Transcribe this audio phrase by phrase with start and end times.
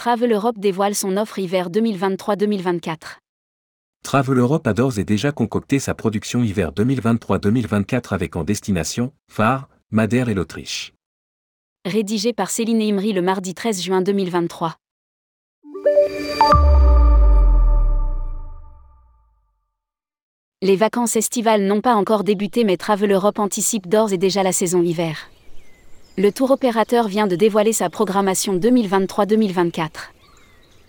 [0.00, 3.18] Travel Europe dévoile son offre hiver 2023-2024.
[4.02, 9.68] Travel Europe a d'ores et déjà concocté sa production hiver 2023-2024 avec en destination, phare,
[9.90, 10.94] Madère et l'Autriche.
[11.84, 14.76] Rédigé par Céline Imri le mardi 13 juin 2023.
[20.62, 24.52] Les vacances estivales n'ont pas encore débuté mais Travel Europe anticipe d'ores et déjà la
[24.52, 25.28] saison hiver
[26.18, 29.88] le tour opérateur vient de dévoiler sa programmation 2023-2024.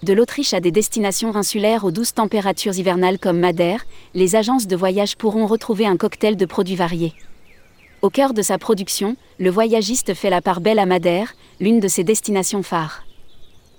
[0.04, 3.86] De l'Autriche à des destinations insulaires aux douces températures hivernales comme Madère,
[4.16, 7.14] les agences de voyage pourront retrouver un cocktail de produits variés.
[8.02, 11.88] Au cœur de sa production, le voyagiste fait la part belle à Madère, l'une de
[11.88, 13.04] ses destinations phares.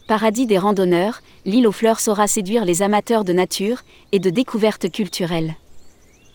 [0.07, 3.83] Paradis des randonneurs, l'île aux fleurs saura séduire les amateurs de nature
[4.13, 5.57] et de découvertes culturelles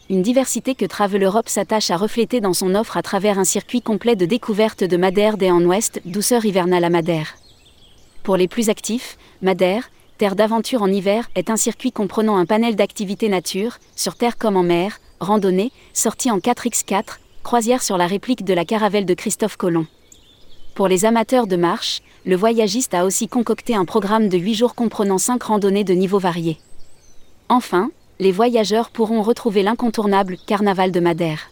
[0.10, 3.82] une diversité que Travel Europe s'attache à refléter dans son offre à travers un circuit
[3.82, 7.36] complet de découverte de Madère des en Ouest, douceur hivernale à Madère.
[8.24, 12.76] Pour les plus actifs, Madère, terre d'aventure en hiver, est un circuit comprenant un panel
[12.76, 18.46] d'activités nature, sur terre comme en mer, randonnée, sortie en 4x4, croisière sur la réplique
[18.46, 19.88] de la caravelle de Christophe Colomb.
[20.74, 24.76] Pour les amateurs de marche, le voyagiste a aussi concocté un programme de 8 jours
[24.76, 26.60] comprenant 5 randonnées de niveaux variés.
[27.50, 31.52] Enfin, les voyageurs pourront retrouver l'incontournable Carnaval de Madère.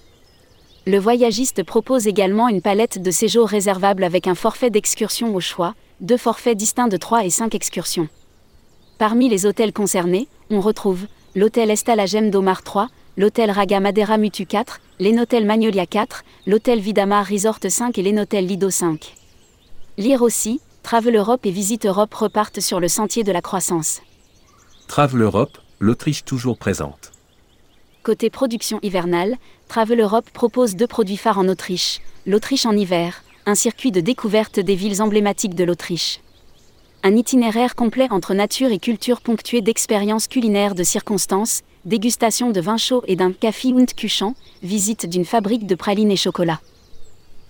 [0.88, 5.76] Le voyagiste propose également une palette de séjours réservables avec un forfait d'excursion au choix,
[6.02, 8.08] deux forfaits distincts de 3 et 5 excursions.
[8.98, 14.80] Parmi les hôtels concernés, on retrouve l'hôtel Estalagem d'Omar 3, l'hôtel Raga Madeira Mutu 4,
[15.00, 19.14] l'Enotel Magnolia 4, l'hôtel Vidamar Resort 5 et l'Enotel Lido 5.
[19.98, 24.02] Lire aussi, Travel Europe et Visite Europe repartent sur le sentier de la croissance.
[24.88, 27.12] Travel Europe, l'Autriche toujours présente.
[28.04, 29.38] Côté production hivernale,
[29.68, 34.60] Travel Europe propose deux produits phares en Autriche, l'Autriche en hiver, un circuit de découverte
[34.60, 36.20] des villes emblématiques de l'Autriche.
[37.04, 42.78] Un itinéraire complet entre nature et culture ponctué d'expériences culinaires de circonstances, dégustation de vin
[42.78, 44.34] chaud et d'un café und Kuchen,
[44.64, 46.60] visite d'une fabrique de pralines et chocolat.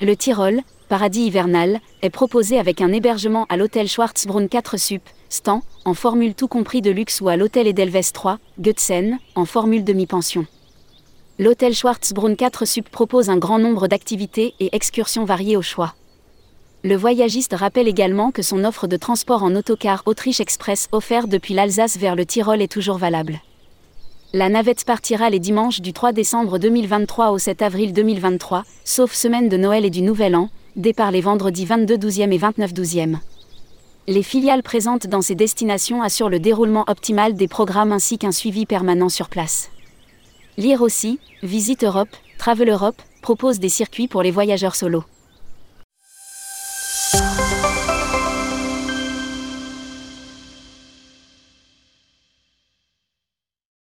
[0.01, 5.63] Le Tyrol, paradis hivernal, est proposé avec un hébergement à l'hôtel Schwarzbrunn 4 Sup, Stan,
[5.85, 10.45] en formule tout compris de luxe ou à l'hôtel Edelweiss 3, Götzen, en formule demi-pension.
[11.39, 15.95] L'hôtel Schwarzbrunn 4 Sup propose un grand nombre d'activités et excursions variées au choix.
[16.83, 21.53] Le voyagiste rappelle également que son offre de transport en autocar Autriche Express offerte depuis
[21.53, 23.39] l'Alsace vers le Tyrol est toujours valable.
[24.37, 29.47] La navette partira les dimanches du 3 décembre 2023 au 7 avril 2023, sauf semaine
[29.47, 33.15] de Noël et du Nouvel An, départ les vendredis 22 12e et 29 12e.
[34.07, 38.65] Les filiales présentes dans ces destinations assurent le déroulement optimal des programmes ainsi qu'un suivi
[38.65, 39.69] permanent sur place.
[40.57, 45.05] Lire aussi, Visite Europe, Travel Europe, propose des circuits pour les voyageurs solos.